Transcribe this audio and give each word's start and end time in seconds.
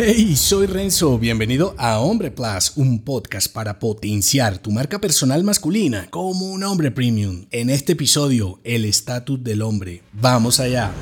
Hey, 0.00 0.36
soy 0.36 0.66
Renzo, 0.66 1.18
bienvenido 1.18 1.74
a 1.76 1.98
Hombre 1.98 2.30
Plus, 2.30 2.74
un 2.76 3.00
podcast 3.00 3.52
para 3.52 3.80
potenciar 3.80 4.58
tu 4.58 4.70
marca 4.70 5.00
personal 5.00 5.42
masculina 5.42 6.06
como 6.10 6.52
un 6.52 6.62
hombre 6.62 6.92
premium. 6.92 7.46
En 7.50 7.68
este 7.68 7.94
episodio, 7.94 8.60
el 8.62 8.84
estatus 8.84 9.42
del 9.42 9.60
hombre. 9.60 10.02
Vamos 10.12 10.60
allá. 10.60 10.92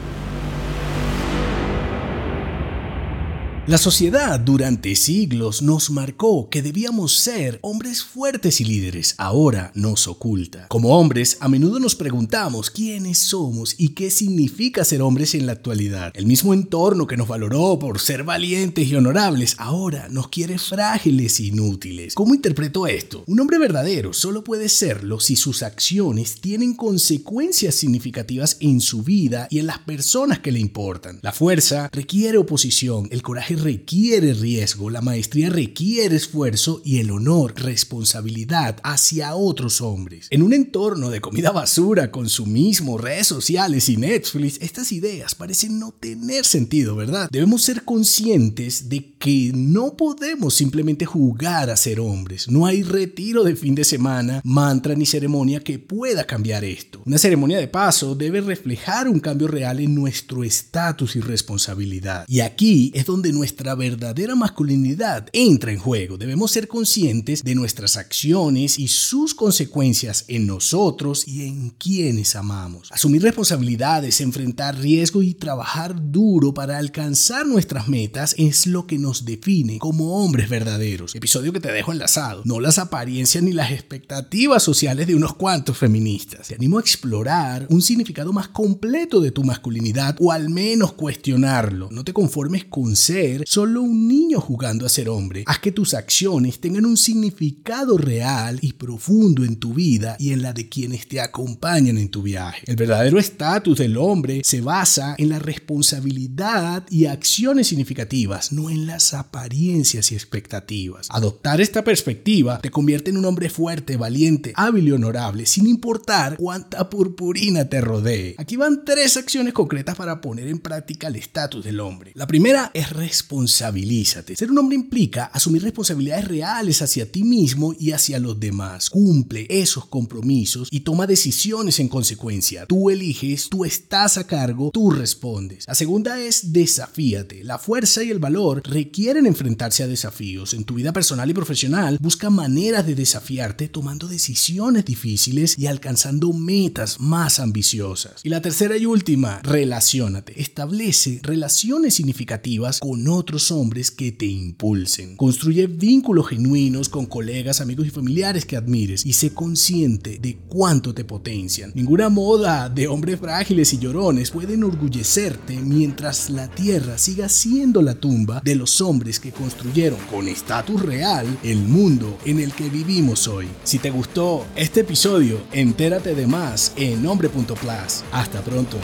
La 3.69 3.79
sociedad 3.79 4.39
durante 4.39 4.95
siglos 4.95 5.61
nos 5.61 5.91
marcó 5.91 6.49
que 6.49 6.63
debíamos 6.63 7.17
ser 7.17 7.59
hombres 7.63 8.05
fuertes 8.05 8.61
y 8.61 8.65
líderes. 8.65 9.17
Ahora 9.19 9.73
nos 9.75 10.07
oculta. 10.07 10.69
Como 10.69 10.97
hombres, 10.97 11.37
a 11.41 11.49
menudo 11.49 11.81
nos 11.81 11.97
preguntamos 11.97 12.71
quiénes 12.71 13.19
somos 13.19 13.75
y 13.77 13.89
qué 13.89 14.13
significa 14.13 14.85
ser 14.85 15.03
hombres 15.03 15.35
en 15.35 15.47
la 15.47 15.53
actualidad. 15.53 16.13
El 16.15 16.27
mismo 16.27 16.55
entorno 16.55 17.09
que 17.09 17.17
nos 17.17 17.27
valoró 17.27 17.77
por 17.77 17.99
ser 17.99 18.23
valientes 18.23 18.87
y 18.87 18.95
honorables, 18.95 19.57
ahora 19.59 20.07
nos 20.11 20.29
quiere 20.29 20.59
frágiles 20.61 21.41
e 21.41 21.47
inútiles. 21.47 22.15
¿Cómo 22.15 22.37
interpreto 22.37 22.87
esto? 22.87 23.25
Un 23.27 23.41
hombre 23.41 23.59
verdadero 23.59 24.13
solo 24.13 24.45
puede 24.45 24.69
serlo 24.69 25.19
si 25.19 25.35
sus 25.35 25.65
acciones 25.65 26.41
tienen 26.41 26.75
consecuencias 26.75 27.75
significativas 27.75 28.59
en 28.61 28.81
su 28.81 29.03
vida 29.03 29.49
y 29.51 29.59
en 29.59 29.67
las 29.67 29.81
personas 29.81 30.39
que 30.39 30.53
le 30.53 30.61
importan. 30.61 31.19
La 31.23 31.33
fuerza 31.33 31.91
requiere 31.93 32.39
oposición, 32.39 33.09
el 33.11 33.23
coraje 33.23 33.56
requiere 33.57 34.35
riesgo, 34.35 34.91
la 34.91 35.01
maestría 35.01 35.51
requiere 35.51 36.17
esfuerzo 36.17 36.83
y 36.85 36.99
el 36.99 37.11
honor, 37.11 37.55
responsabilidad 37.57 38.79
hacia 38.83 39.35
otros 39.35 39.81
hombres. 39.81 40.29
En 40.31 40.43
un 40.43 40.53
entorno 40.53 41.11
de 41.11 41.21
comida 41.21 41.51
basura, 41.51 42.11
consumismo, 42.11 42.99
redes 42.99 43.27
sociales 43.27 43.89
y 43.89 43.97
Netflix, 43.97 44.59
estas 44.61 44.93
ideas 44.93 45.35
parecen 45.35 45.79
no 45.79 45.93
tener 45.93 46.45
sentido, 46.45 46.97
¿verdad? 46.97 47.29
Debemos 47.31 47.63
ser 47.63 47.85
conscientes 47.85 48.89
de 48.89 49.15
que 49.19 49.53
no 49.55 49.97
podemos 49.97 50.55
simplemente 50.55 51.05
jugar 51.07 51.71
a 51.71 51.77
ser 51.77 52.01
hombres. 52.01 52.49
No 52.49 52.67
hay 52.67 52.83
retiro 52.83 53.45
de 53.45 53.57
fin 53.57 53.75
de 53.75 53.85
semana, 53.85 54.41
mantra 54.45 54.95
ni 54.95 55.07
ceremonia 55.07 55.61
que 55.61 55.79
pueda 55.79 56.25
cambiar 56.25 56.65
esto. 56.65 57.03
Una 57.05 57.19
ceremonia 57.19 57.59
de 57.59 57.69
paso 57.69 58.15
debe 58.15 58.41
reflejar 58.41 59.09
un 59.09 59.21
cambio 59.21 59.49
real 59.49 59.81
en 59.81 59.95
nuestro 59.95 60.45
estatus 60.45 61.17
y 61.17 61.21
responsabilidad. 61.21 62.25
Y 62.29 62.41
aquí 62.41 62.93
es 62.95 63.07
donde 63.07 63.33
nuestra 63.33 63.46
verdadera 63.77 64.35
masculinidad 64.35 65.29
entra 65.33 65.73
en 65.73 65.79
juego. 65.79 66.17
Debemos 66.17 66.51
ser 66.51 66.69
conscientes 66.69 67.43
de 67.45 67.55
nuestras 67.55 67.97
acciones 67.97 68.79
y 68.79 68.89
sus 68.89 69.35
consecuencias 69.35 70.25
en 70.29 70.47
nosotros 70.47 71.27
y 71.27 71.47
en 71.47 71.71
quienes 71.71 72.37
amamos. 72.37 72.91
Asumir 72.93 73.23
responsabilidades, 73.23 74.21
enfrentar 74.21 74.79
riesgo 74.79 75.23
y 75.23 75.35
trabajar 75.35 75.95
duro 76.11 76.55
para 76.55 76.79
alcanzar 76.79 77.47
nuestras 77.47 77.89
metas 77.89 78.35
es 78.39 78.67
lo 78.67 78.87
que 78.87 78.99
nos 78.99 79.25
define 79.25 79.79
como 79.79 80.23
hombres 80.25 80.49
verdaderos. 80.49 81.15
Episodio 81.15 81.53
que 81.53 81.61
te 81.61 81.73
dejo 81.73 81.93
enlazado. 81.93 82.43
No 82.45 82.61
las 82.61 82.79
apariencias 82.79 83.43
ni 83.43 83.53
las 83.53 83.71
expectativas 83.71 84.63
sociales 84.63 85.07
de 85.07 85.15
unos 85.15 85.35
cuantos 85.35 85.77
feministas. 85.77 86.49
Te 86.49 86.55
animo 86.55 86.79
a 86.79 86.81
explorar 86.81 87.67
un 87.71 87.83
significado 87.83 88.33
más 88.33 88.49
completo 88.49 89.21
de 89.21 89.31
tu 89.31 89.45
masculinidad 89.45 90.17
o 90.21 90.33
al 90.33 90.49
menos 90.49 90.93
cuestionarlo. 90.93 91.89
No 91.91 92.05
te 92.05 92.13
conformes 92.13 92.65
con 92.65 92.97
ser 92.97 93.36
solo 93.47 93.83
un 93.83 94.09
niño 94.09 94.41
jugando 94.41 94.87
a 94.87 94.89
ser 94.89 95.09
hombre. 95.09 95.45
Haz 95.47 95.59
que 95.59 95.73
tus 95.73 95.95
acciones 95.95 96.61
tengan 96.61 96.87
un 96.87 96.97
significado 96.97 97.99
real 97.99 98.59
y 98.63 98.73
profundo 98.73 99.45
en 99.45 99.57
tu 99.57 99.75
vida 99.75 100.17
y 100.19 100.33
en 100.33 100.43
la 100.43 100.53
de 100.53 100.69
quienes 100.69 101.09
te 101.09 101.21
acompañan 101.21 101.99
en 101.99 102.09
tu 102.09 102.23
viaje. 102.23 102.63
El 102.67 102.77
verdadero 102.77 103.19
estatus 103.19 103.79
del 103.79 103.97
hombre 103.97 104.43
se 104.45 104.61
basa 104.61 105.15
en 105.19 105.29
la 105.29 105.39
responsabilidad 105.39 106.85
y 106.91 107.07
acciones 107.07 107.69
significativas, 107.69 108.53
no 108.53 108.71
en 108.71 108.87
las 108.87 109.15
apariencias 109.15 110.13
y 110.13 110.15
expectativas. 110.15 111.09
Adoptar 111.11 111.61
esta 111.61 111.85
perspectiva 111.85 112.61
te 112.61 112.71
convierte 112.71 113.11
en 113.11 113.17
un 113.17 113.25
hombre 113.25 113.51
fuerte, 113.51 113.97
valiente, 113.97 114.53
hábil 114.55 114.89
y 114.89 114.93
honorable, 114.93 115.47
sin 115.47 115.67
importar 115.67 116.37
cuánta 116.37 116.89
purpurina 116.91 117.69
te 117.69 117.81
rodee. 117.81 118.35
Aquí 118.39 118.57
van 118.57 118.85
tres 118.85 119.17
acciones 119.17 119.53
concretas 119.53 119.97
para 119.97 120.21
poner 120.21 120.49
en 120.49 120.59
práctica 120.59 121.09
el 121.09 121.17
estatus 121.17 121.65
del 121.65 121.81
hombre. 121.81 122.13
La 122.15 122.27
primera 122.27 122.71
es 122.75 122.91
responsabilízate. 123.27 124.37
Ser 124.37 124.51
un 124.53 124.59
hombre 124.59 124.77
implica 124.77 125.25
asumir 125.25 125.63
responsabilidades 125.63 126.29
reales 126.29 126.81
hacia 126.81 127.11
ti 127.11 127.25
mismo 127.25 127.75
y 127.79 127.91
hacia 127.91 128.21
los 128.21 128.39
demás. 128.39 128.89
Cumple 128.89 129.47
esos 129.49 129.87
compromisos 129.87 130.69
y 130.71 130.81
toma 130.81 131.09
decisiones 131.09 131.81
en 131.81 131.89
consecuencia. 131.89 132.67
Tú 132.67 132.89
eliges, 132.89 133.49
tú 133.49 133.65
estás 133.65 134.17
a 134.17 134.27
cargo, 134.27 134.71
tú 134.73 134.91
respondes. 134.91 135.65
La 135.67 135.75
segunda 135.75 136.21
es 136.21 136.53
desafíate. 136.53 137.43
La 137.43 137.59
fuerza 137.59 138.05
y 138.05 138.11
el 138.11 138.21
valor 138.21 138.63
requieren 138.65 139.27
enfrentarse 139.27 139.83
a 139.83 139.89
desafíos. 139.89 140.55
En 140.55 140.65
tu 140.65 140.75
vida 140.75 140.93
personal 140.93 141.29
y 141.29 141.35
profesional, 141.35 141.99
busca 142.01 142.31
maneras 142.31 142.87
de 142.87 142.95
desafiarte 142.95 143.69
tomando 143.69 144.07
decisiones 144.07 144.85
difíciles 144.85 145.59
y 145.59 145.67
alcanzando 145.67 146.33
metas 146.33 147.01
más 147.01 147.41
ambiciosas. 147.41 148.21
Y 148.23 148.29
la 148.29 148.41
tercera 148.41 148.77
y 148.77 148.87
última, 148.87 149.41
relacionate. 149.43 150.41
Establece 150.41 151.21
relaciones 151.25 151.95
significativas 151.95 152.79
con 152.79 153.09
otros 153.17 153.51
hombres 153.51 153.91
que 153.91 154.13
te 154.13 154.27
impulsen. 154.27 155.17
Construye 155.17 155.67
vínculos 155.67 156.29
genuinos 156.29 156.89
con 156.89 157.07
colegas, 157.07 157.61
amigos 157.61 157.87
y 157.87 157.91
familiares 157.91 158.45
que 158.45 158.57
admires 158.57 159.05
y 159.05 159.13
sé 159.13 159.33
consciente 159.33 160.19
de 160.21 160.39
cuánto 160.49 160.95
te 160.95 161.05
potencian. 161.05 161.73
Ninguna 161.75 162.09
moda 162.09 162.69
de 162.69 162.87
hombres 162.87 163.19
frágiles 163.19 163.73
y 163.73 163.79
llorones 163.79 164.31
puede 164.31 164.55
enorgullecerte 164.55 165.57
mientras 165.57 166.31
la 166.31 166.49
tierra 166.49 166.99
siga 166.99 167.29
siendo 167.29 167.83
la 167.83 167.95
tumba 167.95 168.41
de 168.45 168.55
los 168.55 168.81
hombres 168.81 169.19
que 169.19 169.33
construyeron 169.33 169.99
con 170.11 170.29
estatus 170.29 170.83
real 170.83 171.27
el 171.43 171.59
mundo 171.59 172.19
en 172.25 172.41
el 172.41 172.53
que 172.53 172.69
vivimos 172.69 173.27
hoy. 173.29 173.47
Si 173.65 173.79
te 173.79 173.91
gustó 173.91 174.47
este 174.55 174.81
episodio, 174.81 175.41
entérate 175.53 176.15
de 176.15 176.27
más 176.27 176.73
en 176.77 177.07
hombre.plus. 177.07 178.05
Hasta 178.13 178.43
pronto. 178.43 178.79